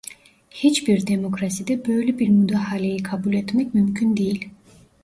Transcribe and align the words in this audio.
Hiçbir 0.49 1.07
demokraside 1.07 1.85
böyle 1.87 2.19
bir 2.19 2.27
müdahaleyi 2.29 3.03
kabul 3.03 3.33
etmek 3.33 3.73
mümkün 3.73 4.17
değil. 4.17 4.49